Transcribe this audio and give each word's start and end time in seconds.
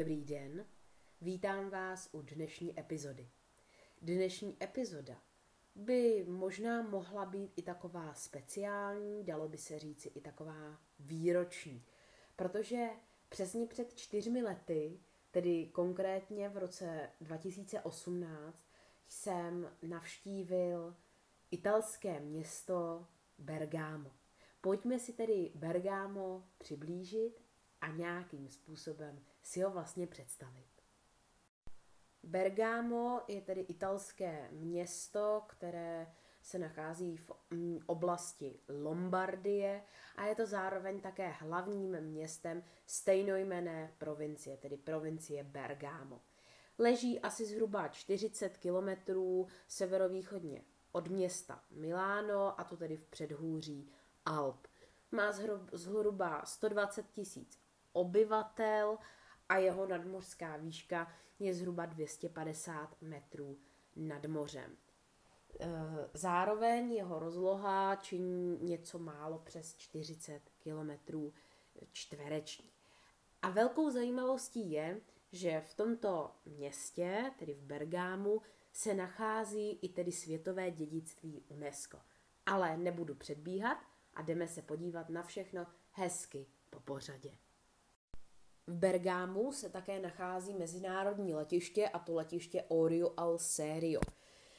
Dobrý 0.00 0.24
den, 0.24 0.66
vítám 1.20 1.70
vás 1.70 2.08
u 2.12 2.22
dnešní 2.22 2.80
epizody. 2.80 3.30
Dnešní 4.02 4.56
epizoda 4.62 5.22
by 5.74 6.24
možná 6.28 6.82
mohla 6.82 7.26
být 7.26 7.52
i 7.56 7.62
taková 7.62 8.14
speciální, 8.14 9.24
dalo 9.24 9.48
by 9.48 9.58
se 9.58 9.78
říci 9.78 10.08
i 10.08 10.20
taková 10.20 10.80
výroční, 11.00 11.84
protože 12.36 12.88
přesně 13.28 13.66
před 13.66 13.94
čtyřmi 13.94 14.42
lety, 14.42 15.00
tedy 15.30 15.66
konkrétně 15.66 16.48
v 16.48 16.56
roce 16.56 17.10
2018, 17.20 18.64
jsem 19.08 19.70
navštívil 19.82 20.96
italské 21.50 22.20
město 22.20 23.06
Bergamo. 23.38 24.10
Pojďme 24.60 24.98
si 24.98 25.12
tedy 25.12 25.52
Bergamo 25.54 26.48
přiblížit 26.58 27.49
a 27.80 27.88
nějakým 27.88 28.48
způsobem 28.48 29.24
si 29.42 29.60
ho 29.60 29.70
vlastně 29.70 30.06
představit. 30.06 30.66
Bergamo 32.22 33.20
je 33.28 33.40
tedy 33.40 33.60
italské 33.60 34.48
město, 34.52 35.42
které 35.48 36.14
se 36.42 36.58
nachází 36.58 37.16
v 37.16 37.30
mm, 37.50 37.80
oblasti 37.86 38.60
Lombardie 38.82 39.82
a 40.16 40.26
je 40.26 40.34
to 40.34 40.46
zároveň 40.46 41.00
také 41.00 41.28
hlavním 41.28 42.00
městem 42.00 42.62
stejnojmené 42.86 43.94
provincie, 43.98 44.56
tedy 44.56 44.76
provincie 44.76 45.44
Bergamo. 45.44 46.20
Leží 46.78 47.20
asi 47.20 47.46
zhruba 47.46 47.88
40 47.88 48.56
kilometrů 48.56 49.46
severovýchodně 49.68 50.64
od 50.92 51.08
města 51.08 51.64
Miláno, 51.70 52.60
a 52.60 52.64
to 52.64 52.76
tedy 52.76 52.96
v 52.96 53.06
předhůří 53.06 53.92
Alp. 54.24 54.66
Má 55.12 55.32
zhruba 55.72 56.44
120 56.44 57.10
tisíc 57.10 57.59
obyvatel 57.92 58.98
a 59.48 59.56
jeho 59.56 59.86
nadmořská 59.86 60.56
výška 60.56 61.12
je 61.38 61.54
zhruba 61.54 61.86
250 61.86 62.96
metrů 63.00 63.58
nad 63.96 64.26
mořem. 64.26 64.76
E, 65.60 65.68
zároveň 66.14 66.92
jeho 66.92 67.18
rozloha 67.18 67.96
činí 67.96 68.58
něco 68.58 68.98
málo 68.98 69.38
přes 69.38 69.74
40 69.76 70.42
kilometrů 70.58 71.32
čtvereční. 71.92 72.70
A 73.42 73.50
velkou 73.50 73.90
zajímavostí 73.90 74.70
je, 74.70 75.00
že 75.32 75.60
v 75.60 75.74
tomto 75.74 76.30
městě, 76.44 77.32
tedy 77.38 77.54
v 77.54 77.62
Bergámu, 77.62 78.42
se 78.72 78.94
nachází 78.94 79.78
i 79.82 79.88
tedy 79.88 80.12
světové 80.12 80.70
dědictví 80.70 81.44
UNESCO. 81.48 81.98
Ale 82.46 82.76
nebudu 82.76 83.14
předbíhat 83.14 83.78
a 84.14 84.22
jdeme 84.22 84.48
se 84.48 84.62
podívat 84.62 85.08
na 85.08 85.22
všechno 85.22 85.66
hezky 85.92 86.46
po 86.70 86.80
pořadě. 86.80 87.30
V 88.70 88.72
Bergámu 88.72 89.52
se 89.52 89.68
také 89.68 90.00
nachází 90.00 90.54
mezinárodní 90.54 91.34
letiště 91.34 91.88
a 91.88 91.98
to 91.98 92.14
letiště 92.14 92.64
Orio 92.68 93.12
al 93.16 93.38
Serio. 93.38 94.00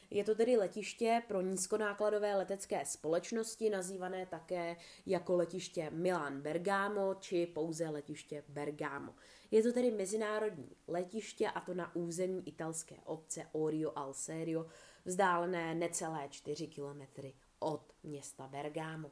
Je 0.09 0.23
to 0.23 0.35
tedy 0.35 0.57
letiště 0.57 1.23
pro 1.27 1.41
nízkonákladové 1.41 2.35
letecké 2.35 2.85
společnosti, 2.85 3.69
nazývané 3.69 4.25
také 4.25 4.75
jako 5.05 5.35
letiště 5.35 5.89
Milan 5.89 6.41
Bergamo 6.41 7.15
či 7.15 7.45
pouze 7.45 7.89
letiště 7.89 8.43
Bergamo. 8.47 9.15
Je 9.51 9.63
to 9.63 9.73
tedy 9.73 9.91
mezinárodní 9.91 10.75
letiště 10.87 11.47
a 11.47 11.61
to 11.61 11.73
na 11.73 11.95
území 11.95 12.47
italské 12.47 12.95
obce 13.05 13.47
Orio 13.51 13.91
al 13.95 14.13
Serio, 14.13 14.65
vzdálené 15.05 15.75
necelé 15.75 16.27
4 16.29 16.67
kilometry 16.67 17.33
od 17.59 17.93
města 18.03 18.47
Bergamo. 18.47 19.11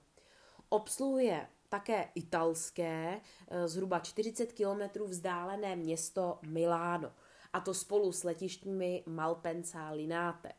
Obsluhuje 0.69 1.47
také 1.69 2.09
italské, 2.15 3.21
eh, 3.47 3.67
zhruba 3.67 3.99
40 3.99 4.53
kilometrů 4.53 5.07
vzdálené 5.07 5.75
město 5.75 6.39
Miláno, 6.47 7.11
a 7.53 7.59
to 7.59 7.73
spolu 7.73 8.11
s 8.11 8.23
letištními 8.23 9.03
Malpensa 9.05 9.89
Linate. 9.89 10.53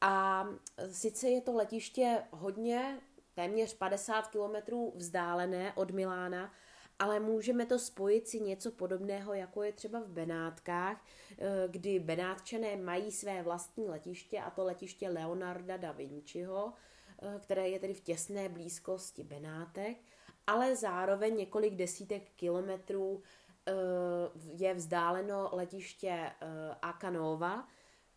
A 0.00 0.46
sice 0.90 1.28
je 1.28 1.40
to 1.40 1.52
letiště 1.52 2.22
hodně, 2.30 3.00
téměř 3.34 3.74
50 3.74 4.26
kilometrů 4.26 4.92
vzdálené 4.96 5.72
od 5.72 5.90
Milána, 5.90 6.52
ale 6.98 7.20
můžeme 7.20 7.66
to 7.66 7.78
spojit 7.78 8.28
si 8.28 8.40
něco 8.40 8.72
podobného, 8.72 9.34
jako 9.34 9.62
je 9.62 9.72
třeba 9.72 10.00
v 10.00 10.08
Benátkách, 10.08 11.04
eh, 11.38 11.68
kdy 11.68 11.98
Benátčané 11.98 12.76
mají 12.76 13.12
své 13.12 13.42
vlastní 13.42 13.88
letiště, 13.88 14.40
a 14.40 14.50
to 14.50 14.64
letiště 14.64 15.08
Leonarda 15.08 15.76
da 15.76 15.92
Vinciho, 15.92 16.72
eh, 17.22 17.40
které 17.40 17.68
je 17.68 17.78
tedy 17.78 17.94
v 17.94 18.00
těsné 18.00 18.48
blízkosti 18.48 19.24
Benátek, 19.24 19.96
ale 20.46 20.76
zároveň 20.76 21.36
několik 21.36 21.74
desítek 21.74 22.22
kilometrů 22.36 23.22
eh, 23.66 23.72
je 24.56 24.74
vzdáleno 24.74 25.50
letiště 25.52 26.30
Akanova, 26.82 27.68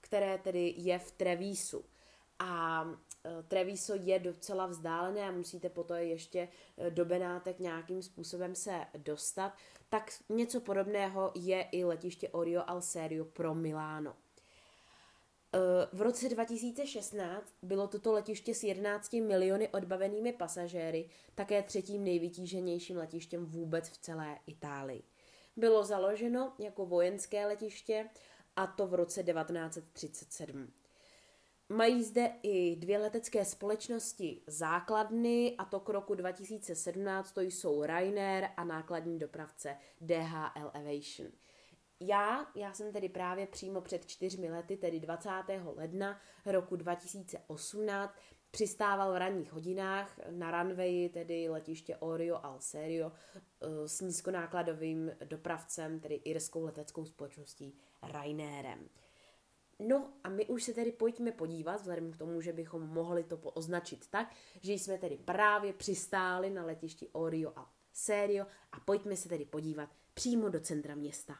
které 0.01 0.37
tedy 0.37 0.73
je 0.77 0.99
v 0.99 1.11
Trevísu. 1.11 1.85
A 2.39 2.85
e, 3.25 3.43
Treviso 3.43 3.93
je 3.95 4.19
docela 4.19 4.65
vzdálené 4.65 5.21
a 5.27 5.31
musíte 5.31 5.69
potom 5.69 5.97
ještě 5.97 6.47
e, 6.77 6.91
do 6.91 7.05
Benátek 7.05 7.59
nějakým 7.59 8.01
způsobem 8.01 8.55
se 8.55 8.85
dostat, 8.97 9.53
tak 9.89 10.11
něco 10.29 10.59
podobného 10.59 11.31
je 11.35 11.61
i 11.71 11.83
letiště 11.83 12.29
Orio 12.29 12.63
al 12.67 12.81
Serio 12.81 13.25
pro 13.25 13.55
Miláno. 13.55 14.15
V 15.93 16.01
roce 16.01 16.29
2016 16.29 17.53
bylo 17.61 17.87
toto 17.87 18.13
letiště 18.13 18.55
s 18.55 18.63
11 18.63 19.13
miliony 19.13 19.69
odbavenými 19.69 20.33
pasažéry 20.33 21.09
také 21.35 21.63
třetím 21.63 22.03
nejvytíženějším 22.03 22.97
letištěm 22.97 23.45
vůbec 23.45 23.89
v 23.89 23.97
celé 23.97 24.37
Itálii. 24.47 25.03
Bylo 25.55 25.83
založeno 25.83 26.53
jako 26.59 26.85
vojenské 26.85 27.45
letiště 27.45 28.09
a 28.55 28.67
to 28.67 28.87
v 28.87 28.93
roce 28.93 29.23
1937. 29.23 30.73
Mají 31.69 32.03
zde 32.03 32.31
i 32.43 32.75
dvě 32.75 32.97
letecké 32.97 33.45
společnosti 33.45 34.41
základny 34.47 35.55
a 35.57 35.65
to 35.65 35.79
k 35.79 35.89
roku 35.89 36.15
2017 36.15 37.31
to 37.31 37.41
jsou 37.41 37.83
Ryanair 37.83 38.47
a 38.57 38.63
nákladní 38.63 39.19
dopravce 39.19 39.77
DHL 40.01 40.71
Aviation. 40.73 41.31
Já, 41.99 42.51
já 42.55 42.73
jsem 42.73 42.93
tedy 42.93 43.09
právě 43.09 43.47
přímo 43.47 43.81
před 43.81 44.05
čtyřmi 44.05 44.51
lety, 44.51 44.77
tedy 44.77 44.99
20. 44.99 45.29
ledna 45.75 46.21
roku 46.45 46.75
2018, 46.75 48.15
přistával 48.51 49.13
v 49.13 49.17
ranních 49.17 49.53
hodinách 49.53 50.19
na 50.29 50.63
runwayi, 50.63 51.09
tedy 51.09 51.49
letiště 51.49 51.97
Orio 51.97 52.39
al 52.43 52.59
Serio, 52.59 53.11
eh, 53.35 53.87
s 53.87 54.01
nízkonákladovým 54.01 55.11
dopravcem, 55.23 55.99
tedy 55.99 56.15
irskou 56.15 56.63
leteckou 56.63 57.05
společností 57.05 57.77
Ryanairem. 58.03 58.89
No 59.79 60.13
a 60.23 60.29
my 60.29 60.45
už 60.45 60.63
se 60.63 60.73
tedy 60.73 60.91
pojďme 60.91 61.31
podívat, 61.31 61.75
vzhledem 61.75 62.11
k 62.11 62.17
tomu, 62.17 62.41
že 62.41 62.53
bychom 62.53 62.81
mohli 62.81 63.23
to 63.23 63.37
označit 63.37 64.07
tak, 64.07 64.35
že 64.61 64.73
jsme 64.73 64.97
tedy 64.97 65.17
právě 65.17 65.73
přistáli 65.73 66.49
na 66.49 66.65
letišti 66.65 67.09
Orio 67.11 67.53
a 67.55 67.71
Serio 67.93 68.45
a 68.71 68.79
pojďme 68.79 69.15
se 69.15 69.29
tedy 69.29 69.45
podívat 69.45 69.89
přímo 70.13 70.49
do 70.49 70.59
centra 70.59 70.95
města. 70.95 71.35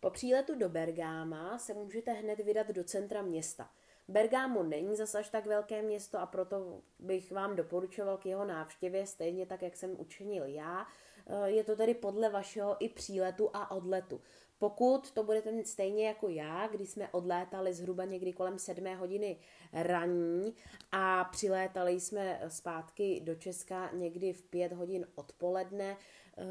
Po 0.00 0.10
příletu 0.10 0.54
do 0.54 0.68
Bergáma 0.68 1.58
se 1.58 1.74
můžete 1.74 2.12
hned 2.12 2.40
vydat 2.40 2.68
do 2.68 2.84
centra 2.84 3.22
města. 3.22 3.70
Bergamo 4.08 4.62
není 4.62 4.96
zas 4.96 5.14
až 5.14 5.28
tak 5.28 5.46
velké 5.46 5.82
město 5.82 6.18
a 6.18 6.26
proto 6.26 6.82
bych 6.98 7.32
vám 7.32 7.56
doporučoval 7.56 8.16
k 8.16 8.26
jeho 8.26 8.44
návštěvě, 8.44 9.06
stejně 9.06 9.46
tak, 9.46 9.62
jak 9.62 9.76
jsem 9.76 10.00
učinil 10.00 10.44
já. 10.44 10.86
Eh, 11.26 11.50
je 11.50 11.64
to 11.64 11.76
tedy 11.76 11.94
podle 11.94 12.30
vašeho 12.30 12.76
i 12.78 12.88
příletu 12.88 13.50
a 13.52 13.70
odletu. 13.70 14.20
Pokud 14.58 15.10
to 15.10 15.24
budete 15.24 15.52
mít 15.52 15.68
stejně 15.68 16.06
jako 16.06 16.28
já, 16.28 16.66
kdy 16.66 16.86
jsme 16.86 17.08
odlétali 17.08 17.74
zhruba 17.74 18.04
někdy 18.04 18.32
kolem 18.32 18.58
7 18.58 18.96
hodiny 18.96 19.38
raní 19.72 20.54
a 20.92 21.24
přilétali 21.24 22.00
jsme 22.00 22.40
zpátky 22.48 23.20
do 23.24 23.34
Česka 23.34 23.90
někdy 23.92 24.32
v 24.32 24.42
5 24.42 24.72
hodin 24.72 25.06
odpoledne 25.14 25.96
eh, 25.96 26.44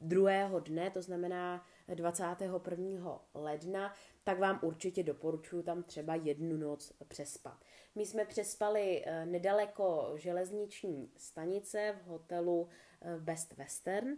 druhého 0.00 0.60
dne, 0.60 0.90
to 0.90 1.02
znamená 1.02 1.64
21. 1.94 3.20
ledna, 3.34 3.94
tak 4.24 4.38
vám 4.38 4.58
určitě 4.62 5.02
doporučuji 5.02 5.62
tam 5.62 5.82
třeba 5.82 6.14
jednu 6.14 6.56
noc 6.56 6.92
přespat. 7.08 7.64
My 7.94 8.06
jsme 8.06 8.24
přespali 8.24 9.02
eh, 9.06 9.26
nedaleko 9.26 10.12
železniční 10.16 11.10
stanice 11.16 11.98
v 12.02 12.06
hotelu 12.06 12.68
eh, 13.00 13.18
Best 13.18 13.56
Western, 13.56 14.16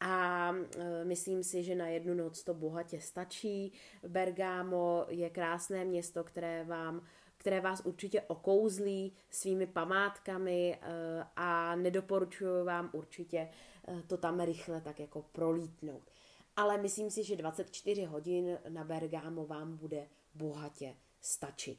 a 0.00 0.52
e, 0.78 1.04
myslím 1.04 1.42
si, 1.42 1.62
že 1.62 1.74
na 1.74 1.88
jednu 1.88 2.14
noc 2.14 2.42
to 2.42 2.54
bohatě 2.54 3.00
stačí. 3.00 3.72
Bergamo 4.08 5.06
je 5.08 5.30
krásné 5.30 5.84
město, 5.84 6.24
které 6.24 6.64
vám 6.64 7.02
které 7.38 7.60
vás 7.60 7.80
určitě 7.84 8.22
okouzlí 8.22 9.12
svými 9.30 9.66
památkami 9.66 10.78
a 11.36 11.76
nedoporučuji 11.76 12.64
vám 12.64 12.90
určitě 12.92 13.48
to 14.06 14.16
tam 14.16 14.40
rychle 14.40 14.80
tak 14.80 15.00
jako 15.00 15.22
prolítnout. 15.32 16.02
Ale 16.56 16.78
myslím 16.78 17.10
si, 17.10 17.24
že 17.24 17.36
24 17.36 18.04
hodin 18.04 18.58
na 18.68 18.84
Bergamo 18.84 19.46
vám 19.46 19.76
bude 19.76 20.08
bohatě 20.34 20.96
stačit. 21.20 21.78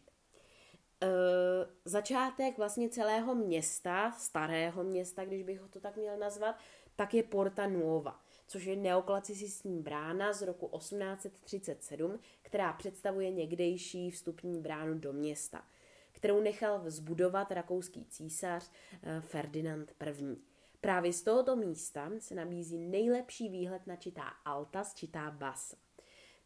začátek 1.86 2.58
vlastně 2.58 2.90
celého 2.90 3.36
města, 3.36 4.12
starého 4.12 4.84
města, 4.84 5.26
když 5.26 5.44
bych 5.44 5.60
ho 5.60 5.68
to 5.68 5.80
tak 5.80 5.98
měl 5.98 6.18
nazvat, 6.18 6.56
tak 6.96 7.14
je 7.14 7.24
Porta 7.24 7.68
Nuova. 7.68 8.22
což 8.50 8.64
je 8.64 8.76
neoklasicistní 8.76 9.82
brána 9.82 10.34
z 10.34 10.42
roku 10.42 10.78
1837, 10.78 12.20
která 12.42 12.74
představuje 12.74 13.32
někdejší 13.32 14.12
vstupní 14.12 14.62
bránu 14.62 15.00
do 15.00 15.14
města, 15.14 15.66
kterou 16.12 16.42
nechal 16.42 16.82
zbudovat 16.86 17.52
rakouský 17.52 18.06
císař 18.06 18.72
eh, 19.04 19.22
Ferdinand 19.22 19.94
I. 20.00 20.38
Právě 20.82 21.14
z 21.14 21.22
tohoto 21.22 21.56
místa 21.56 22.12
se 22.20 22.36
nabízí 22.36 22.78
nejlepší 22.78 23.50
výhled 23.50 23.88
na 23.88 23.96
čitá 23.96 24.24
alta 24.46 24.84
z 24.84 24.94
čitá 24.94 25.32
basa. 25.32 25.78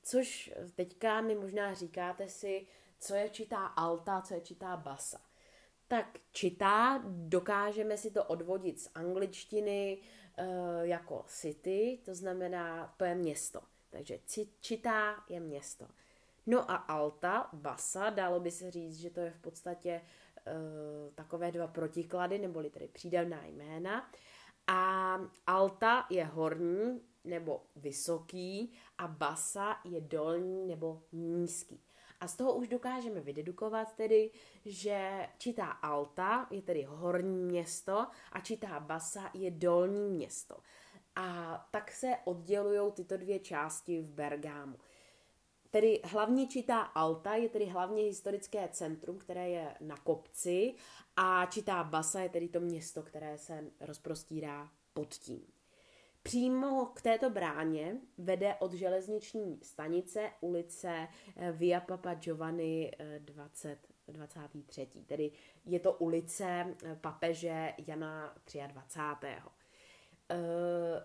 Což 0.04 0.54
teďka 0.75 1.22
mi 1.22 1.36
možná 1.36 1.74
říkáte 1.74 2.30
si, 2.30 2.68
co 3.00 3.16
je 3.16 3.30
čitá 3.30 3.66
alta, 3.66 4.22
co 4.22 4.33
je 4.33 4.42
čitá 4.42 4.78
basa. 4.78 5.22
Tak 5.88 6.19
čitá, 6.31 7.04
dokážeme 7.06 7.98
si 7.98 8.12
to 8.12 8.24
odvodit 8.24 8.81
z 8.81 8.89
angličtiny 8.95 9.98
e, 10.38 10.48
jako 10.88 11.24
city, 11.28 12.00
to 12.06 12.16
znamená, 12.16 12.94
to 12.98 13.06
je 13.06 13.16
město. 13.16 13.62
Takže 13.89 14.19
čitá 14.62 15.24
je 15.30 15.39
město. 15.39 15.88
No 16.45 16.72
a 16.72 16.75
alta, 16.75 17.50
basa, 17.54 18.10
dalo 18.10 18.39
by 18.39 18.51
se 18.51 18.72
říct, 18.72 18.98
že 18.98 19.10
to 19.10 19.19
je 19.19 19.31
v 19.31 19.42
podstatě 19.42 20.01
takové 21.16 21.52
dva 21.52 21.68
protiklady, 21.68 22.38
neboli 22.38 22.70
tedy 22.70 22.88
přídavná 22.88 23.46
jména. 23.46 24.12
A 24.68 25.20
alta 25.48 26.06
je 26.10 26.26
horní 26.26 27.02
nebo 27.24 27.62
vysoký 27.76 28.74
a 28.98 29.08
basa 29.08 29.78
je 29.86 30.02
dolní 30.02 30.68
nebo 30.68 31.04
nízký. 31.12 31.84
A 32.20 32.28
z 32.28 32.36
toho 32.36 32.54
už 32.54 32.68
dokážeme 32.68 33.22
vydedukovat 33.22 33.96
tedy, 33.96 34.32
že 34.66 35.28
čitá 35.38 35.66
alta 35.66 36.48
je 36.52 36.62
tedy 36.62 36.84
horní 36.84 37.44
město 37.44 38.08
a 38.32 38.40
čitá 38.40 38.80
basa 38.80 39.30
je 39.34 39.52
dolní 39.52 40.10
město. 40.10 40.58
A 41.16 41.58
tak 41.72 41.92
se 41.92 42.18
oddělují 42.26 42.92
tyto 42.92 43.18
dvě 43.18 43.40
části 43.40 44.02
v 44.02 44.10
Bergámu. 44.10 44.78
Tedy 45.71 46.01
hlavně 46.03 46.47
čitá 46.47 46.81
alta 46.81 47.35
je 47.35 47.50
tedy 47.50 47.65
hlavně 47.65 48.03
historické 48.03 48.69
centrum, 48.71 49.18
které 49.18 49.50
je 49.50 49.75
na 49.81 49.97
kopci 49.97 50.73
a 51.15 51.45
čitá 51.45 51.83
basa 51.83 52.19
je 52.19 52.29
tedy 52.29 52.47
to 52.47 52.59
město, 52.59 53.03
které 53.03 53.38
se 53.38 53.63
rozprostírá 53.79 54.71
pod 54.94 55.13
tím. 55.13 55.47
Přímo 56.23 56.85
k 56.85 57.01
této 57.01 57.29
bráně 57.29 57.97
vede 58.18 58.56
od 58.56 58.73
železniční 58.73 59.59
stanice 59.63 60.31
ulice 60.41 61.07
eh, 61.35 61.51
Via 61.51 61.79
Papa 61.79 62.13
Giovanni 62.13 62.91
20, 63.19 63.79
eh, 64.07 64.12
23. 64.12 64.88
Tedy 65.06 65.31
je 65.65 65.79
to 65.79 65.94
ulice 65.94 66.75
eh, 66.83 66.95
papeže 67.01 67.73
Jana 67.88 68.35
23. 68.68 69.27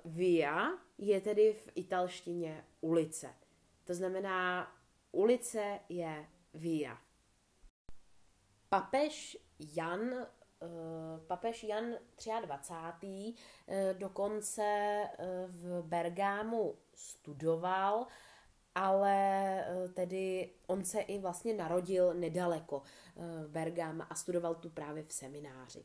Via 0.04 0.78
je 0.98 1.20
tedy 1.20 1.52
v 1.52 1.70
italštině 1.74 2.64
ulice. 2.80 3.45
To 3.86 3.94
znamená, 3.94 4.72
ulice 5.12 5.80
je 5.88 6.26
Via. 6.54 6.98
Papež 8.68 9.38
Jan 9.58 10.26
Eh, 10.62 11.20
papež 11.26 11.64
Jan 11.64 11.94
23. 12.44 13.34
Eh, 13.68 13.94
dokonce 13.94 14.62
eh, 14.62 15.46
v 15.46 15.82
Bergámu 15.82 16.74
studoval, 16.94 18.06
ale 18.74 19.64
tedy 19.94 20.50
on 20.66 20.84
se 20.84 21.00
i 21.00 21.18
vlastně 21.18 21.54
narodil 21.54 22.14
nedaleko 22.14 22.82
Bergáma 23.48 24.04
a 24.04 24.14
studoval 24.14 24.54
tu 24.54 24.70
právě 24.70 25.02
v 25.02 25.12
semináři. 25.12 25.84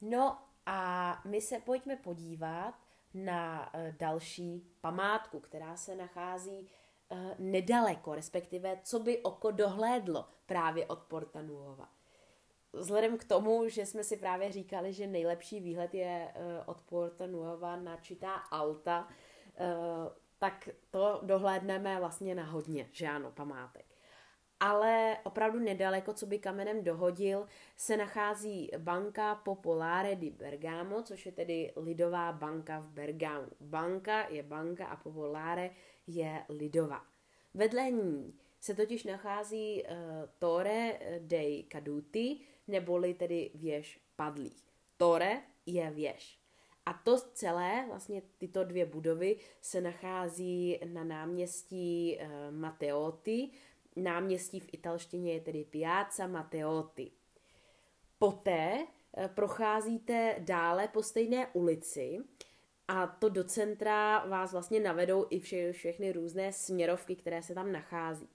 No 0.00 0.38
a 0.66 1.20
my 1.24 1.40
se 1.40 1.58
pojďme 1.58 1.96
podívat 1.96 2.74
na 3.14 3.72
další 3.98 4.76
památku, 4.80 5.40
která 5.40 5.76
se 5.76 5.96
nachází 5.96 6.68
nedaleko, 7.38 8.14
respektive 8.14 8.80
co 8.82 8.98
by 8.98 9.22
oko 9.22 9.50
dohlédlo 9.50 10.28
právě 10.46 10.86
od 10.86 10.98
Porta 10.98 11.42
Nuova 11.42 11.88
vzhledem 12.74 13.18
k 13.18 13.24
tomu, 13.24 13.68
že 13.68 13.86
jsme 13.86 14.04
si 14.04 14.16
právě 14.16 14.52
říkali, 14.52 14.92
že 14.92 15.06
nejlepší 15.06 15.60
výhled 15.60 15.94
je 15.94 16.34
uh, 16.36 16.42
od 16.66 16.80
Porta 16.80 17.26
Nuova 17.26 17.76
na 17.76 17.96
čitá 17.96 18.34
Alta, 18.34 19.08
uh, 19.08 19.66
tak 20.38 20.68
to 20.90 21.20
dohlédneme 21.22 21.98
vlastně 21.98 22.34
na 22.34 22.44
hodně, 22.44 22.88
že 22.92 23.08
ano, 23.08 23.32
památek. 23.32 23.93
Ale 24.60 25.16
opravdu 25.24 25.58
nedaleko, 25.58 26.12
co 26.12 26.26
by 26.26 26.38
kamenem 26.38 26.84
dohodil, 26.84 27.46
se 27.76 27.96
nachází 27.96 28.70
banka 28.78 29.34
Popolare 29.34 30.16
di 30.16 30.30
Bergamo, 30.30 31.02
což 31.02 31.26
je 31.26 31.32
tedy 31.32 31.72
lidová 31.76 32.32
banka 32.32 32.80
v 32.80 32.88
Bergamu. 32.88 33.48
Banka 33.60 34.28
je 34.28 34.42
banka 34.42 34.86
a 34.86 34.96
Popolare 34.96 35.70
je 36.06 36.44
lidová. 36.48 37.04
Vedle 37.54 37.90
ní 37.90 38.34
se 38.60 38.74
totiž 38.74 39.04
nachází 39.04 39.82
uh, 39.82 39.90
Torre 40.38 40.98
dei 41.18 41.66
Caduti, 41.72 42.40
neboli 42.68 43.14
tedy 43.14 43.50
věž 43.54 44.00
padlých. 44.16 44.64
Tore 44.96 45.42
je 45.66 45.90
věž. 45.90 46.44
A 46.86 46.92
to 46.92 47.20
celé, 47.34 47.84
vlastně 47.88 48.22
tyto 48.38 48.64
dvě 48.64 48.86
budovy, 48.86 49.36
se 49.60 49.80
nachází 49.80 50.80
na 50.84 51.04
náměstí 51.04 52.18
e, 52.20 52.50
Matteotti. 52.50 53.50
Náměstí 53.96 54.60
v 54.60 54.68
italštině 54.72 55.32
je 55.32 55.40
tedy 55.40 55.64
Piazza 55.64 56.26
Matteotti. 56.26 57.10
Poté 58.18 58.86
e, 59.16 59.28
procházíte 59.28 60.36
dále 60.38 60.88
po 60.88 61.02
stejné 61.02 61.46
ulici 61.52 62.18
a 62.88 63.06
to 63.06 63.28
do 63.28 63.44
centra 63.44 64.26
vás 64.26 64.52
vlastně 64.52 64.80
navedou 64.80 65.26
i 65.30 65.40
vše, 65.40 65.72
všechny 65.72 66.12
různé 66.12 66.52
směrovky, 66.52 67.16
které 67.16 67.42
se 67.42 67.54
tam 67.54 67.72
nachází. 67.72 68.28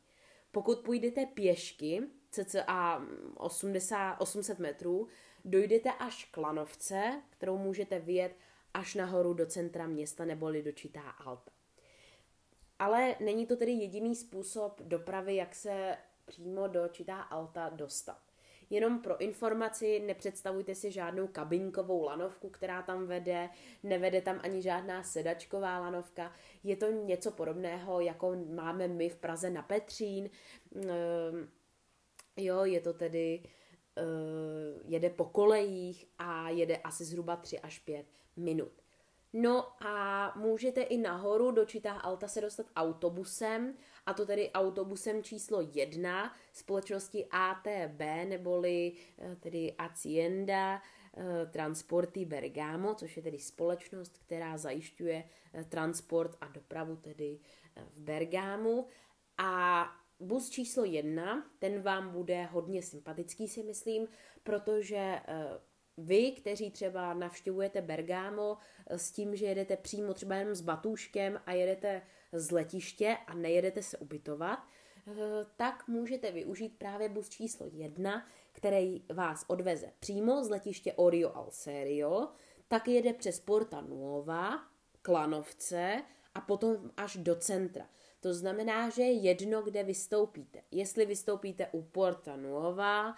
Pokud 0.51 0.79
půjdete 0.79 1.25
pěšky, 1.25 2.01
cca 2.31 3.05
80, 3.35 4.15
800 4.19 4.59
metrů, 4.59 5.07
dojdete 5.45 5.91
až 5.91 6.25
k 6.25 6.37
lanovce, 6.37 7.21
kterou 7.29 7.57
můžete 7.57 7.99
vyjet 7.99 8.35
až 8.73 8.95
nahoru 8.95 9.33
do 9.33 9.45
centra 9.45 9.87
města 9.87 10.25
neboli 10.25 10.63
do 10.63 10.71
Čitá 10.71 11.09
Alta. 11.09 11.58
Ale 12.79 13.15
není 13.19 13.45
to 13.45 13.55
tedy 13.55 13.71
jediný 13.71 14.15
způsob 14.15 14.81
dopravy, 14.81 15.35
jak 15.35 15.55
se 15.55 15.97
přímo 16.25 16.67
do 16.67 16.87
Čitá 16.87 17.21
Alta 17.21 17.69
dostat. 17.69 18.19
Jenom 18.69 19.01
pro 19.01 19.17
informaci, 19.17 19.99
nepředstavujte 19.99 20.75
si 20.75 20.91
žádnou 20.91 21.27
kabinkovou 21.27 22.03
lanovku, 22.03 22.49
která 22.49 22.81
tam 22.81 23.07
vede, 23.07 23.49
nevede 23.83 24.21
tam 24.21 24.39
ani 24.43 24.61
žádná 24.61 25.03
sedačková 25.03 25.79
lanovka. 25.79 26.33
Je 26.63 26.75
to 26.75 26.91
něco 26.91 27.31
podobného, 27.31 27.99
jako 27.99 28.35
máme 28.49 28.87
my 28.87 29.09
v 29.09 29.17
Praze 29.17 29.49
na 29.49 29.61
Petřín. 29.61 30.29
Ehm, 30.75 31.49
Jo, 32.39 32.65
je 32.65 32.81
to 32.81 32.93
tedy, 32.93 33.43
uh, 33.43 34.91
jede 34.91 35.09
po 35.09 35.25
kolejích 35.25 36.05
a 36.17 36.49
jede 36.49 36.77
asi 36.77 37.05
zhruba 37.05 37.35
3 37.35 37.59
až 37.59 37.79
5 37.79 38.05
minut. 38.35 38.71
No 39.33 39.83
a 39.85 40.33
můžete 40.35 40.81
i 40.81 40.97
nahoru 40.97 41.51
do 41.51 41.65
Čitá 41.65 41.93
Alta 41.93 42.27
se 42.27 42.41
dostat 42.41 42.65
autobusem, 42.75 43.77
a 44.05 44.13
to 44.13 44.25
tedy 44.25 44.51
autobusem 44.51 45.23
číslo 45.23 45.61
1 45.73 46.33
společnosti 46.53 47.27
ATB, 47.31 47.99
neboli 48.25 48.91
uh, 49.17 49.35
tedy 49.35 49.73
Acienda 49.77 50.81
uh, 50.81 51.23
Transporty 51.51 52.25
Bergamo, 52.25 52.95
což 52.95 53.17
je 53.17 53.23
tedy 53.23 53.39
společnost, 53.39 54.17
která 54.17 54.57
zajišťuje 54.57 55.23
transport 55.69 56.37
a 56.41 56.47
dopravu 56.47 56.95
tedy 56.95 57.39
v 57.93 57.99
Bergámu. 57.99 58.87
A 59.37 59.85
bus 60.19 60.49
číslo 60.49 60.83
jedna, 60.83 61.49
ten 61.59 61.81
vám 61.81 62.09
bude 62.09 62.43
hodně 62.45 62.81
sympatický, 62.81 63.47
si 63.47 63.63
myslím, 63.63 64.07
protože 64.43 64.97
eh, 64.97 65.59
vy, 65.99 66.31
kteří 66.31 66.71
třeba 66.71 67.13
navštěvujete 67.13 67.81
Bergamo 67.81 68.57
eh, 68.87 68.99
s 68.99 69.11
tím, 69.11 69.35
že 69.35 69.45
jedete 69.45 69.77
přímo 69.77 70.13
třeba 70.13 70.35
jenom 70.35 70.55
s 70.55 70.61
batůškem 70.61 71.41
a 71.45 71.53
jedete 71.53 72.01
z 72.31 72.51
letiště 72.51 73.17
a 73.27 73.33
nejedete 73.33 73.83
se 73.83 73.97
ubytovat, 73.97 74.59
eh, 75.07 75.13
tak 75.55 75.87
můžete 75.87 76.31
využít 76.31 76.75
právě 76.77 77.09
bus 77.09 77.29
číslo 77.29 77.65
jedna, 77.71 78.27
který 78.51 79.03
vás 79.13 79.45
odveze 79.47 79.91
přímo 79.99 80.43
z 80.43 80.49
letiště 80.49 80.93
Orio 80.93 81.35
al 81.35 81.47
Serio, 81.49 82.27
tak 82.67 82.87
jede 82.87 83.13
přes 83.13 83.39
Porta 83.39 83.81
Nuova, 83.81 84.59
Klanovce 85.01 86.03
a 86.35 86.41
potom 86.41 86.91
až 86.97 87.17
do 87.17 87.35
centra. 87.35 87.89
To 88.19 88.33
znamená, 88.33 88.89
že 88.89 89.01
je 89.01 89.11
jedno, 89.11 89.61
kde 89.61 89.83
vystoupíte. 89.83 90.61
Jestli 90.71 91.05
vystoupíte 91.05 91.67
u 91.71 91.81
Porta 91.81 92.35
Nuova 92.35 93.15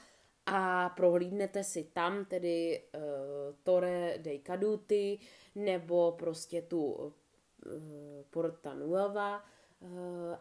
a 0.54 0.90
prohlídnete 0.90 1.64
si 1.64 1.84
tam 1.84 2.26
tedy 2.26 2.84
uh, 2.96 3.02
Torre 3.64 4.18
dei 4.18 4.40
Caduti 4.40 5.20
nebo 5.56 6.12
prostě 6.12 6.62
tu 6.62 6.84
uh, 6.84 7.12
Porta 8.30 8.74
Nuova 8.74 9.44
uh, 9.80 9.90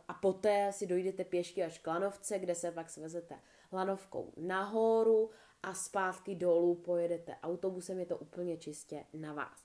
a 0.09 0.15
poté 0.15 0.73
si 0.73 0.87
dojdete 0.87 1.25
pěšky 1.25 1.65
až 1.65 1.79
k 1.79 1.87
lanovce, 1.87 2.39
kde 2.39 2.55
se 2.55 2.73
pak 2.73 2.91
svezete 2.91 3.35
lanovkou 3.73 4.33
nahoru 4.37 5.31
a 5.63 5.75
zpátky 5.75 6.35
dolů 6.35 6.75
pojedete 6.75 7.37
autobusem, 7.43 7.99
je 7.99 8.07
to 8.07 8.19
úplně 8.19 8.57
čistě 8.57 9.05
na 9.15 9.33
vás. 9.33 9.65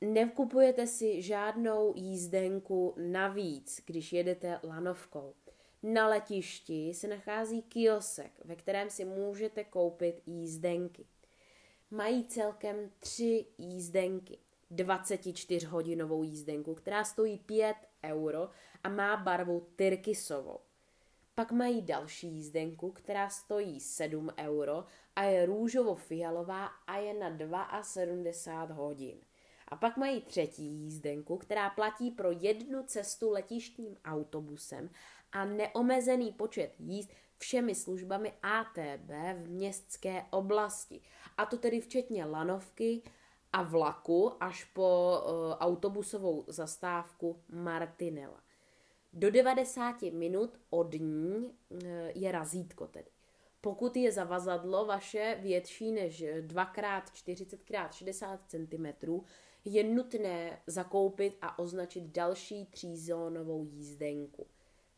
Nekupujete 0.00 0.86
si 0.86 1.22
žádnou 1.22 1.92
jízdenku 1.96 2.94
navíc, 2.98 3.80
když 3.86 4.12
jedete 4.12 4.60
lanovkou. 4.62 5.34
Na 5.82 6.08
letišti 6.08 6.94
se 6.94 7.08
nachází 7.08 7.62
kiosek, 7.62 8.32
ve 8.44 8.56
kterém 8.56 8.90
si 8.90 9.04
můžete 9.04 9.64
koupit 9.64 10.22
jízdenky. 10.26 11.06
Mají 11.90 12.24
celkem 12.24 12.90
tři 12.98 13.46
jízdenky. 13.58 14.38
24-hodinovou 14.72 16.22
jízdenku, 16.22 16.74
která 16.74 17.04
stojí 17.04 17.38
5 17.38 17.76
euro 18.04 18.50
a 18.84 18.88
má 18.88 19.16
barvu 19.16 19.68
tyrkysovou. 19.76 20.60
Pak 21.34 21.52
mají 21.52 21.82
další 21.82 22.28
jízdenku, 22.28 22.90
která 22.90 23.28
stojí 23.28 23.80
7 23.80 24.30
euro 24.38 24.84
a 25.16 25.22
je 25.22 25.46
růžovo-fialová 25.46 26.66
a 26.86 26.96
je 26.96 27.14
na 27.14 27.82
72 27.82 28.74
hodin. 28.74 29.18
A 29.68 29.76
pak 29.76 29.96
mají 29.96 30.22
třetí 30.22 30.64
jízdenku, 30.64 31.36
která 31.36 31.70
platí 31.70 32.10
pro 32.10 32.30
jednu 32.30 32.82
cestu 32.82 33.30
letištním 33.30 33.96
autobusem 34.04 34.90
a 35.36 35.44
neomezený 35.44 36.32
počet 36.32 36.74
jízd 36.78 37.10
všemi 37.38 37.74
službami 37.74 38.32
ATB 38.42 39.10
v 39.34 39.48
městské 39.48 40.24
oblasti. 40.30 41.00
A 41.36 41.46
to 41.46 41.56
tedy 41.56 41.80
včetně 41.80 42.24
lanovky 42.24 43.02
a 43.52 43.62
vlaku 43.62 44.32
až 44.40 44.64
po 44.64 45.18
uh, 45.18 45.52
autobusovou 45.52 46.44
zastávku 46.48 47.42
Martinela. 47.48 48.42
Do 49.12 49.30
90 49.30 50.02
minut 50.02 50.58
od 50.70 50.92
ní 50.92 51.54
uh, 51.68 51.78
je 52.14 52.32
razítko 52.32 52.86
tedy. 52.86 53.10
Pokud 53.60 53.96
je 53.96 54.12
zavazadlo 54.12 54.86
vaše 54.86 55.38
větší 55.42 55.92
než 55.92 56.24
2x40x60 56.46 58.38
cm, 58.46 58.86
je 59.64 59.84
nutné 59.84 60.62
zakoupit 60.66 61.38
a 61.42 61.58
označit 61.58 62.04
další 62.04 62.66
třízónovou 62.66 63.64
jízdenku, 63.64 64.46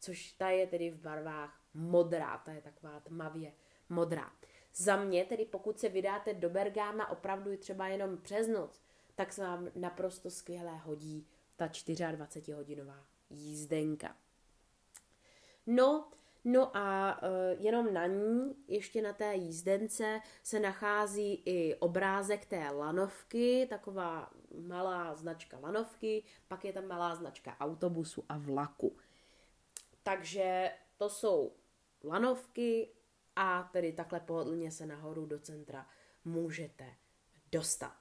což 0.01 0.33
ta 0.33 0.51
je 0.51 0.67
tedy 0.67 0.91
v 0.91 1.01
barvách 1.01 1.61
modrá, 1.75 2.39
ta 2.39 2.53
je 2.53 2.61
taková 2.61 3.01
tmavě 3.01 3.53
modrá. 3.89 4.33
Za 4.75 4.97
mě 4.97 5.25
tedy 5.25 5.45
pokud 5.45 5.79
se 5.79 5.89
vydáte 5.89 6.35
do 6.35 6.51
Bergáma 6.51 7.11
opravdu 7.11 7.57
třeba 7.57 7.89
jenom 7.89 8.19
přes 8.19 8.49
noc, 8.49 8.83
tak 9.15 9.33
se 9.33 9.43
vám 9.43 9.69
naprosto 9.75 10.31
skvěle 10.31 10.77
hodí 10.77 11.27
ta 11.57 11.67
24-hodinová 11.67 13.05
jízdenka. 13.31 14.17
No, 15.67 16.09
No 16.45 16.77
a 16.77 17.19
uh, 17.23 17.29
jenom 17.65 17.95
na 17.95 18.07
ní, 18.07 18.55
ještě 18.69 19.03
na 19.03 19.13
té 19.13 19.35
jízdence, 19.35 20.21
se 20.43 20.61
nachází 20.61 21.43
i 21.47 21.75
obrázek 21.75 22.47
té 22.47 22.71
lanovky, 22.71 23.67
taková 23.71 24.31
malá 24.67 25.15
značka 25.15 25.59
lanovky, 25.59 26.25
pak 26.49 26.65
je 26.65 26.73
tam 26.73 26.87
malá 26.87 27.15
značka 27.15 27.57
autobusu 27.61 28.25
a 28.29 28.39
vlaku. 28.39 28.97
Takže 30.09 30.73
to 30.97 31.11
jsou 31.11 31.57
lanovky 32.05 32.95
a 33.37 33.63
tedy 33.73 33.93
takhle 33.93 34.21
pohodlně 34.21 34.71
se 34.71 34.87
nahoru 34.87 35.27
do 35.27 35.39
centra 35.39 35.87
můžete 36.25 36.95
dostat. 37.53 37.97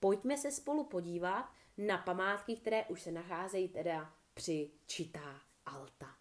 Pojďme 0.00 0.36
se 0.36 0.50
spolu 0.50 0.84
podívat 0.84 1.52
na 1.78 1.98
památky, 1.98 2.56
které 2.56 2.84
už 2.84 3.02
se 3.02 3.12
nacházejí 3.12 3.68
teda 3.68 4.14
při 4.34 4.70
Čitá 4.86 5.40
Alta. 5.66 6.16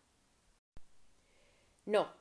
No, 1.86 2.14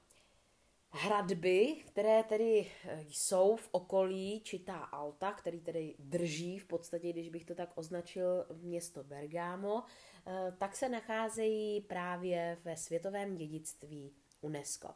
hradby, 0.96 1.76
které 1.86 2.22
tedy 2.22 2.66
eh, 2.84 3.04
jsou 3.08 3.56
v 3.56 3.68
okolí 3.70 4.40
Čitá 4.40 4.76
Alta, 4.76 5.32
který 5.32 5.60
tedy 5.60 5.94
drží 5.98 6.58
v 6.58 6.66
podstatě, 6.66 7.12
když 7.12 7.28
bych 7.28 7.44
to 7.44 7.54
tak 7.54 7.72
označil, 7.74 8.46
město 8.52 9.04
Bergamo, 9.04 9.82
eh, 10.26 10.52
tak 10.58 10.76
se 10.76 10.88
nacházejí 10.88 11.80
právě 11.80 12.58
ve 12.64 12.76
světovém 12.76 13.34
dědictví 13.34 14.14
UNESCO. 14.40 14.88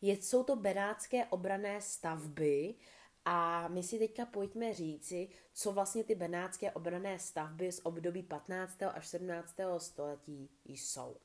Je, 0.00 0.14
jsou 0.14 0.44
to 0.44 0.56
benátské 0.56 1.26
obrané 1.26 1.80
stavby 1.80 2.74
a 3.24 3.68
my 3.68 3.82
si 3.82 3.98
teďka 3.98 4.26
pojďme 4.26 4.74
říci, 4.74 5.28
co 5.52 5.72
vlastně 5.72 6.04
ty 6.04 6.14
benátské 6.14 6.72
obrané 6.72 7.18
stavby 7.18 7.72
z 7.72 7.80
období 7.84 8.22
15. 8.22 8.82
až 8.82 9.08
17. 9.08 9.56
století 9.78 10.50
jsou. 10.64 11.16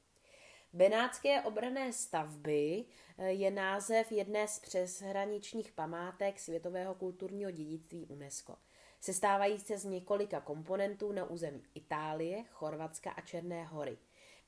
Benátské 0.73 1.41
obrané 1.41 1.93
stavby 1.93 2.85
eh, 3.17 3.31
je 3.31 3.51
název 3.51 4.11
jedné 4.11 4.47
z 4.47 4.59
přeshraničních 4.59 5.71
památek 5.71 6.39
světového 6.39 6.95
kulturního 6.95 7.51
dědictví 7.51 8.05
UNESCO. 8.05 8.55
Sestávají 9.01 9.59
se 9.59 9.77
z 9.77 9.85
několika 9.85 10.41
komponentů 10.41 11.11
na 11.11 11.25
území 11.25 11.63
Itálie, 11.75 12.43
Chorvatska 12.51 13.11
a 13.11 13.21
Černé 13.21 13.63
hory. 13.65 13.97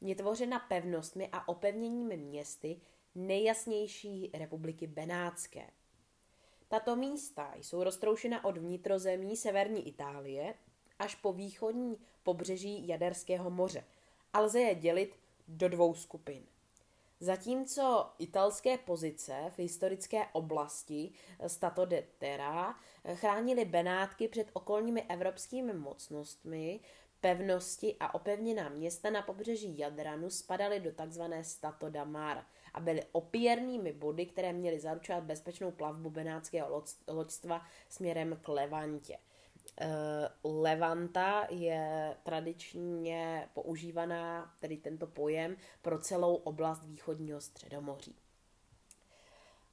Je 0.02 0.16
tvořena 0.16 0.60
pevnostmi 0.60 1.30
a 1.32 1.48
opevněními 1.48 2.18
městy 2.18 2.82
nejjasnější 3.16 4.32
republiky 4.34 4.88
Benátské. 4.88 5.70
Tato 6.68 6.96
místa 6.96 7.54
jsou 7.56 7.84
roztroušena 7.84 8.46
od 8.46 8.58
vnitrozemí 8.58 9.38
severní 9.38 9.88
Itálie 9.88 10.54
až 11.00 11.16
po 11.16 11.34
východní 11.34 11.98
pobřeží 12.24 12.88
Jaderského 12.88 13.50
moře 13.50 13.84
a 14.34 14.40
lze 14.40 14.60
je 14.60 14.76
dělit 14.76 15.23
do 15.48 15.70
dvou 15.70 15.94
skupin. 15.94 16.44
Zatímco 17.20 18.14
italské 18.20 18.78
pozice 18.78 19.52
v 19.56 19.60
historické 19.60 20.26
oblasti 20.32 21.12
Stato 21.48 21.86
de 21.86 22.04
Terra 22.18 22.76
chránili 23.14 23.66
Benátky 23.66 24.28
před 24.28 24.50
okolními 24.54 25.04
evropskými 25.04 25.74
mocnostmi, 25.74 26.80
pevnosti 27.22 27.96
a 28.00 28.16
opevněná 28.16 28.70
města 28.70 29.10
na 29.10 29.22
pobřeží 29.22 29.78
Jadranu 29.78 30.30
spadaly 30.30 30.80
do 30.80 30.92
tzv. 30.92 31.22
Stato 31.42 31.90
da 31.90 32.04
Mar 32.04 32.46
a 32.74 32.80
byly 32.80 33.04
opěrnými 33.12 33.94
body, 33.94 34.26
které 34.26 34.54
měly 34.54 34.80
zaručovat 34.80 35.24
bezpečnou 35.24 35.72
plavbu 35.72 36.10
benátského 36.10 36.84
loďstva 37.08 37.66
směrem 37.90 38.40
k 38.42 38.48
Levantě. 38.48 39.18
Eh, 39.82 40.30
Levanta 40.44 41.48
je 41.50 42.16
tradičně 42.24 43.50
používaná, 43.54 44.56
tedy 44.60 44.78
tento 44.78 45.08
pojem, 45.08 45.58
pro 45.82 46.00
celou 46.00 46.36
oblast 46.36 46.86
východního 46.86 47.42
středomoří. 47.42 48.16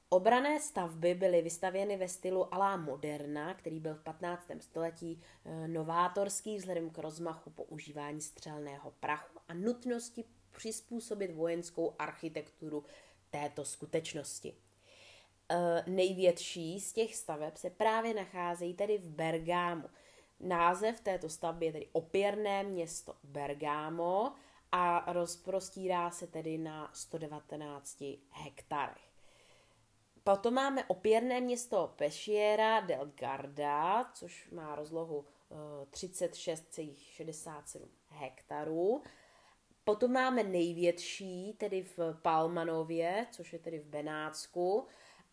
Obrané 0.09 0.59
stavby 0.59 1.13
byly 1.13 1.41
vystavěny 1.41 1.97
ve 1.97 2.07
stylu 2.07 2.53
alá 2.53 2.77
moderna, 2.77 3.53
který 3.53 3.79
byl 3.79 3.95
v 3.95 4.03
15. 4.03 4.47
století 4.59 5.21
eh, 5.45 5.67
novátorský 5.67 6.57
vzhledem 6.57 6.89
k 6.89 6.97
rozmachu 6.97 7.49
používání 7.49 8.21
střelného 8.21 8.93
prachu 8.99 9.39
a 9.47 9.53
nutnosti 9.53 10.23
přizpůsobit 10.51 11.31
vojenskou 11.31 11.95
architekturu 11.99 12.85
této 13.29 13.65
skutečnosti. 13.65 14.53
Eh, 15.53 15.83
největší 15.87 16.79
z 16.79 16.93
těch 16.93 17.15
staveb 17.15 17.55
se 17.55 17.69
právě 17.69 18.13
nacházejí 18.13 18.73
tedy 18.73 18.97
v 18.97 19.09
Bergámu. 19.09 19.89
Název 20.39 20.99
této 20.99 21.29
stavby 21.29 21.65
je 21.65 21.71
tedy 21.71 21.89
opěrné 21.91 22.63
město 22.63 23.15
Bergamo 23.23 24.33
a 24.71 25.13
rozprostírá 25.13 26.11
se 26.11 26.27
tedy 26.27 26.57
na 26.57 26.89
119 26.93 28.03
hektarech. 28.29 29.11
Potom 30.23 30.53
máme 30.53 30.83
opěrné 30.83 31.41
město 31.41 31.93
Peschiera 31.95 32.79
del 32.79 33.11
Garda, 33.15 34.11
což 34.13 34.49
má 34.51 34.75
rozlohu 34.75 35.25
36,67 35.91 37.81
eh, 37.83 37.87
hektarů. 38.07 39.01
Potom 39.83 40.11
máme 40.11 40.43
největší, 40.43 41.53
tedy 41.53 41.83
v 41.83 41.99
Palmanově, 42.21 43.27
což 43.31 43.53
je 43.53 43.59
tedy 43.59 43.79
v 43.79 43.85
Benátsku, 43.85 44.87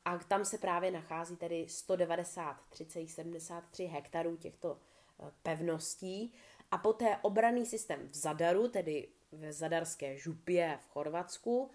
a 0.05 0.19
tam 0.19 0.45
se 0.45 0.59
právě 0.59 0.91
nachází 0.91 1.37
tedy 1.37 1.67
193,73 1.69 3.89
hektarů 3.89 4.37
těchto 4.37 4.79
eh, 5.21 5.25
pevností. 5.43 6.33
A 6.71 6.79
poté 6.79 7.19
obraný 7.23 7.67
systém 7.67 8.09
v 8.09 8.15
Zadaru, 8.15 8.69
tedy 8.69 9.09
v 9.33 9.53
Zadarské 9.53 10.17
župě 10.17 10.79
v 10.83 10.89
Chorvatsku, 10.89 11.71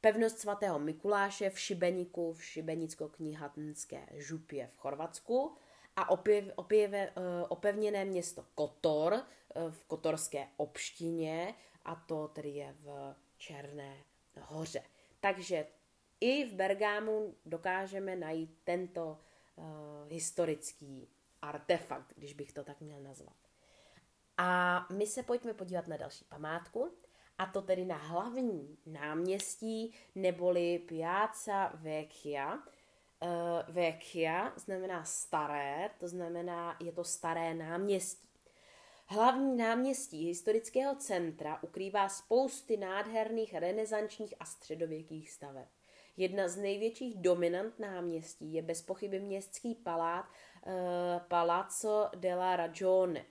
pevnost 0.00 0.38
svatého 0.38 0.78
Mikuláše 0.78 1.50
v 1.50 1.58
Šibeniku 1.58 2.32
v 2.32 2.42
Šibenicko-knihatnské 2.42 4.06
župě 4.12 4.66
v 4.66 4.76
Chorvatsku 4.76 5.56
a 5.96 6.10
opěv, 6.10 6.44
opěv, 6.56 6.92
eh, 6.92 7.12
opevněné 7.48 8.04
město 8.04 8.46
Kotor 8.54 9.14
eh, 9.14 9.24
v 9.70 9.84
Kotorské 9.84 10.48
obštině 10.56 11.54
a 11.84 11.94
to 11.94 12.28
tedy 12.28 12.48
je 12.48 12.74
v 12.80 13.14
Černé 13.36 13.96
hoře. 14.40 14.82
Takže 15.20 15.66
i 16.20 16.44
v 16.44 16.54
Bergámu 16.54 17.34
dokážeme 17.46 18.16
najít 18.16 18.58
tento 18.64 19.18
uh, 19.56 19.64
historický 20.08 21.08
artefakt, 21.42 22.12
když 22.16 22.32
bych 22.34 22.52
to 22.52 22.64
tak 22.64 22.80
měl 22.80 23.00
nazvat. 23.00 23.36
A 24.36 24.86
my 24.92 25.06
se 25.06 25.22
pojďme 25.22 25.54
podívat 25.54 25.86
na 25.86 25.96
další 25.96 26.24
památku, 26.24 26.92
a 27.38 27.46
to 27.46 27.62
tedy 27.62 27.84
na 27.84 27.96
hlavní 27.96 28.78
náměstí, 28.86 29.94
neboli 30.14 30.78
Piazza 30.78 31.72
Vecchia. 31.74 32.54
Uh, 32.54 33.74
Vecchia 33.74 34.52
znamená 34.56 35.04
staré, 35.04 35.90
to 35.98 36.08
znamená, 36.08 36.76
je 36.80 36.92
to 36.92 37.04
staré 37.04 37.54
náměstí. 37.54 38.28
Hlavní 39.06 39.56
náměstí 39.56 40.26
historického 40.26 40.96
centra 40.96 41.62
ukrývá 41.62 42.08
spousty 42.08 42.76
nádherných 42.76 43.54
renesančních 43.54 44.34
a 44.40 44.44
středověkých 44.44 45.30
staveb. 45.30 45.68
Jedna 46.18 46.48
z 46.48 46.56
největších 46.56 47.16
dominant 47.16 47.78
náměstí 47.78 48.52
je 48.52 48.62
bez 48.62 48.82
pochyby 48.82 49.20
městský 49.20 49.74
palát 49.74 50.26
eh, 50.26 50.30
Palazzo 51.28 52.08
della 52.16 52.56
Ragione, 52.56 53.24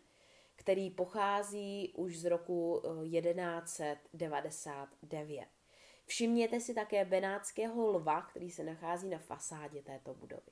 který 0.56 0.90
pochází 0.90 1.94
už 1.96 2.20
z 2.20 2.26
roku 2.26 2.82
1199. 3.12 5.42
Eh, 5.42 5.48
Všimněte 6.06 6.60
si 6.60 6.74
také 6.74 7.06
benátského 7.06 7.88
lva, 7.88 8.22
který 8.22 8.52
se 8.52 8.64
nachází 8.64 9.10
na 9.10 9.18
fasádě 9.18 9.82
této 9.82 10.14
budovy. 10.14 10.52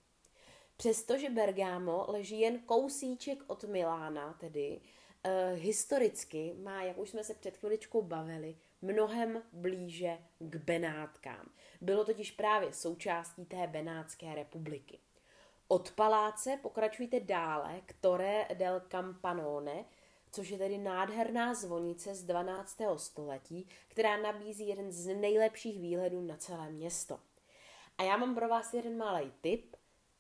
Přestože 0.78 1.30
Bergamo 1.30 2.06
leží 2.08 2.40
jen 2.40 2.60
kousíček 2.60 3.44
od 3.48 3.64
Milána, 3.64 4.34
tedy 4.34 4.82
eh, 5.24 5.54
historicky 5.54 6.56
má, 6.64 6.84
jak 6.84 6.98
už 6.98 7.10
jsme 7.10 7.24
se 7.24 7.34
před 7.34 7.58
chviličkou 7.58 8.02
bavili, 8.02 8.58
mnohem 8.82 9.44
blíže 9.52 10.18
k 10.40 10.56
Benátkám. 10.56 11.50
Bylo 11.82 12.06
totiž 12.06 12.32
právě 12.32 12.74
součástí 12.74 13.46
té 13.46 13.68
Benátské 13.68 14.36
republiky. 14.36 15.00
Od 15.68 15.92
paláce 15.92 16.60
pokračujte 16.62 17.20
dále 17.20 17.82
k 17.86 17.94
Torre 18.02 18.48
del 18.54 18.82
Campanone, 18.88 19.86
což 20.32 20.50
je 20.50 20.58
tedy 20.58 20.78
nádherná 20.78 21.54
zvonice 21.54 22.16
z 22.16 22.24
12. 22.24 22.82
století, 22.98 23.68
která 23.88 24.18
nabízí 24.18 24.68
jeden 24.68 24.92
z 24.92 25.16
nejlepších 25.16 25.80
výhledů 25.80 26.22
na 26.22 26.38
celé 26.38 26.70
město. 26.70 27.20
A 27.98 28.04
já 28.04 28.18
mám 28.18 28.36
pro 28.36 28.48
vás 28.48 28.74
jeden 28.74 28.98
malý 28.98 29.32
tip. 29.42 29.76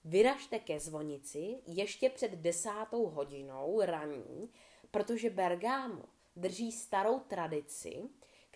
Vyražte 0.05 0.59
ke 0.59 0.79
zvonici 0.79 1.59
ještě 1.67 2.09
před 2.09 2.31
desátou 2.31 3.05
hodinou 3.05 3.81
raní, 3.81 4.49
protože 4.91 5.29
Bergamo 5.29 6.03
drží 6.35 6.71
starou 6.71 7.19
tradici, 7.19 8.03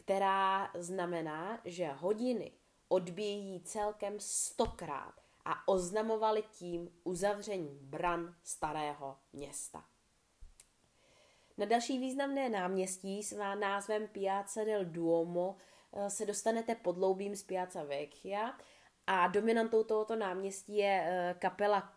která 0.09 0.71
znamená, 0.73 1.61
že 1.65 1.87
hodiny 1.87 2.51
odbíjí 2.87 3.61
celkem 3.61 4.13
stokrát 4.19 5.13
a 5.45 5.67
oznamovali 5.67 6.43
tím 6.51 6.89
uzavření 7.03 7.79
bran 7.81 8.35
starého 8.43 9.17
města. 9.33 9.85
Na 11.57 11.65
další 11.65 11.99
významné 11.99 12.49
náměstí 12.49 13.23
s 13.23 13.37
názvem 13.37 14.07
Piazza 14.07 14.63
del 14.63 14.85
Duomo 14.85 15.55
eh, 15.93 16.09
se 16.09 16.25
dostanete 16.25 16.75
podloubím 16.75 17.35
z 17.35 17.43
Piazza 17.43 17.83
Vecchia 17.83 18.57
a 19.07 19.27
dominantou 19.27 19.83
tohoto 19.83 20.15
náměstí 20.15 20.77
je 20.77 21.03
eh, 21.05 21.35
kapela 21.39 21.93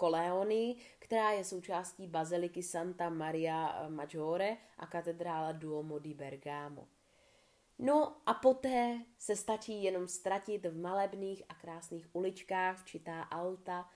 Coleoni, 0.00 0.76
která 0.98 1.30
je 1.30 1.44
součástí 1.44 2.06
baziliky 2.06 2.62
Santa 2.62 3.08
Maria 3.08 3.82
eh, 3.82 3.88
Maggiore 3.88 4.56
a 4.78 4.86
katedrála 4.86 5.52
Duomo 5.52 5.98
di 5.98 6.14
Bergamo. 6.14 6.97
No 7.78 8.16
a 8.26 8.34
poté 8.34 9.04
se 9.18 9.36
stačí 9.36 9.82
jenom 9.82 10.08
ztratit 10.08 10.66
v 10.66 10.80
malebných 10.80 11.42
a 11.48 11.54
krásných 11.54 12.08
uličkách, 12.12 12.82
včitá 12.82 13.28
auta 13.30 13.88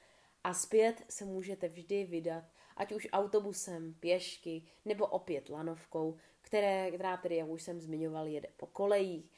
a 0.44 0.54
zpět 0.54 1.04
se 1.08 1.24
můžete 1.24 1.68
vždy 1.68 2.04
vydat, 2.04 2.44
ať 2.76 2.92
už 2.92 3.08
autobusem, 3.12 3.94
pěšky 4.00 4.62
nebo 4.84 5.06
opět 5.06 5.48
lanovkou, 5.48 6.16
které, 6.40 6.90
která 6.90 7.16
tedy, 7.16 7.36
jak 7.36 7.48
už 7.48 7.62
jsem 7.62 7.80
zmiňoval, 7.80 8.26
jede 8.26 8.48
po 8.56 8.66
kolejích. 8.66 9.30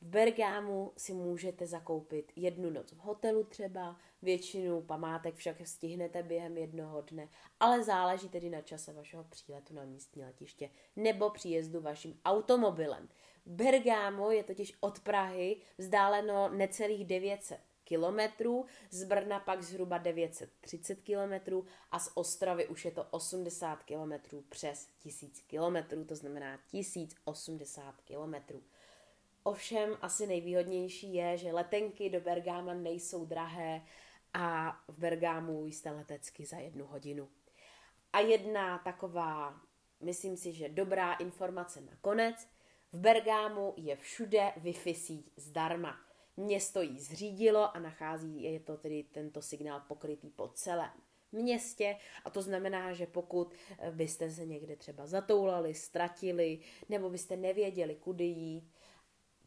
V 0.00 0.06
Bergámu 0.06 0.92
si 0.96 1.12
můžete 1.12 1.66
zakoupit 1.66 2.32
jednu 2.36 2.70
noc 2.70 2.92
v 2.92 2.98
hotelu 2.98 3.44
třeba, 3.44 3.96
většinu 4.22 4.82
památek 4.82 5.34
však 5.34 5.66
stihnete 5.66 6.22
během 6.22 6.56
jednoho 6.56 7.00
dne, 7.00 7.28
ale 7.60 7.82
záleží 7.82 8.28
tedy 8.28 8.50
na 8.50 8.60
čase 8.60 8.92
vašeho 8.92 9.24
příletu 9.24 9.74
na 9.74 9.84
místní 9.84 10.24
letiště 10.24 10.70
nebo 10.96 11.30
příjezdu 11.30 11.80
vaším 11.80 12.20
automobilem. 12.24 13.08
Bergámo 13.46 14.30
je 14.30 14.44
totiž 14.44 14.76
od 14.80 15.00
Prahy 15.00 15.56
vzdáleno 15.78 16.48
necelých 16.48 17.06
900 17.06 17.60
kilometrů, 17.84 18.66
z 18.90 19.04
Brna 19.04 19.40
pak 19.40 19.62
zhruba 19.62 19.98
930 19.98 21.00
kilometrů 21.00 21.66
a 21.90 21.98
z 21.98 22.10
Ostravy 22.14 22.66
už 22.66 22.84
je 22.84 22.90
to 22.90 23.04
80 23.10 23.82
kilometrů 23.82 24.44
přes 24.48 24.88
1000 24.98 25.40
kilometrů, 25.40 26.04
to 26.04 26.14
znamená 26.14 26.58
1080 26.70 28.00
kilometrů. 28.00 28.62
Ovšem 29.42 29.96
asi 30.00 30.26
nejvýhodnější 30.26 31.14
je, 31.14 31.36
že 31.36 31.52
letenky 31.52 32.10
do 32.10 32.20
Bergáma 32.20 32.74
nejsou 32.74 33.24
drahé 33.24 33.82
a 34.34 34.76
v 34.88 34.98
Bergámu 34.98 35.66
jste 35.66 35.90
letecky 35.90 36.46
za 36.46 36.56
jednu 36.56 36.86
hodinu. 36.86 37.28
A 38.12 38.20
jedna 38.20 38.78
taková, 38.78 39.60
myslím 40.00 40.36
si, 40.36 40.52
že 40.52 40.68
dobrá 40.68 41.14
informace 41.14 41.80
nakonec, 41.80 42.48
v 42.92 42.98
Bergámu 42.98 43.74
je 43.76 43.96
všude 43.96 44.52
Wi-Fi 44.56 44.94
síť 44.94 45.32
zdarma. 45.36 46.00
Město 46.36 46.82
ji 46.82 47.00
zřídilo 47.00 47.76
a 47.76 47.78
nachází, 47.78 48.42
je 48.42 48.60
to 48.60 48.76
tedy 48.76 49.02
tento 49.02 49.42
signál 49.42 49.80
pokrytý 49.88 50.30
po 50.30 50.48
celém 50.48 50.90
městě 51.32 51.96
a 52.24 52.30
to 52.30 52.42
znamená, 52.42 52.92
že 52.92 53.06
pokud 53.06 53.54
byste 53.90 54.30
se 54.30 54.46
někde 54.46 54.76
třeba 54.76 55.06
zatoulali, 55.06 55.74
ztratili 55.74 56.58
nebo 56.88 57.10
byste 57.10 57.36
nevěděli, 57.36 57.94
kudy 57.94 58.24
jít, 58.24 58.72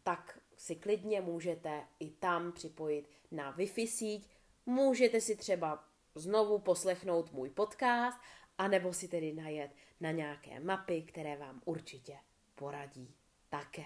tak 0.04 0.40
si 0.58 0.76
klidně 0.76 1.22
můžete 1.22 1.84
i 2.00 2.10
tam 2.10 2.52
připojit 2.52 3.10
na 3.32 3.58
Wi-Fi 3.58 3.88
síť. 3.88 4.30
Můžete 4.66 5.22
si 5.22 5.36
třeba 5.36 5.84
znovu 6.16 6.60
poslechnout 6.60 7.34
můj 7.34 7.50
podcast, 7.50 8.18
anebo 8.58 8.94
si 8.94 9.08
tedy 9.08 9.34
najet 9.34 9.72
na 10.00 10.12
nějaké 10.12 10.60
mapy, 10.60 11.02
které 11.02 11.38
vám 11.38 11.62
určitě 11.66 12.18
poradí 12.56 13.16
také. 13.54 13.86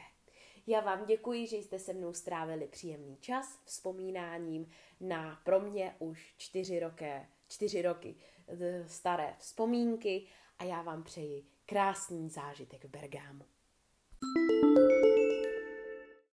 Já 0.68 0.80
vám 0.80 1.06
děkuji, 1.06 1.48
že 1.48 1.58
jste 1.58 1.80
se 1.80 1.94
mnou 1.94 2.14
strávili 2.14 2.68
příjemný 2.68 3.18
čas 3.18 3.60
vzpomínáním 3.66 4.70
na 5.00 5.42
pro 5.44 5.60
mě 5.60 5.96
už 6.00 6.34
čtyři 6.38 6.80
roky, 6.80 7.12
čtyři 7.48 7.82
roky 7.82 8.16
staré 8.88 9.36
vzpomínky 9.40 10.28
a 10.60 10.64
já 10.64 10.82
vám 10.82 11.04
přeji 11.04 11.46
krásný 11.66 12.30
zážitek 12.30 12.86
v 12.86 12.90
Bergámu. 12.90 13.46